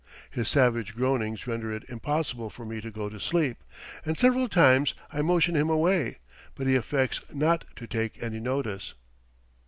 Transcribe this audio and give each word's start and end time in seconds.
His 0.31 0.47
savage 0.47 0.95
groanings 0.95 1.45
render 1.45 1.71
it 1.71 1.87
impossible 1.87 2.49
for 2.49 2.65
me 2.65 2.81
to 2.81 2.89
go 2.89 3.07
to 3.07 3.19
sleep, 3.19 3.63
and 4.03 4.17
several 4.17 4.49
times 4.49 4.95
I 5.11 5.21
motion 5.21 5.55
him 5.55 5.69
away; 5.69 6.17
but 6.55 6.65
he 6.65 6.75
affects 6.75 7.21
not 7.31 7.65
to 7.75 7.85
take 7.85 8.23
any 8.23 8.39
notice. 8.39 8.95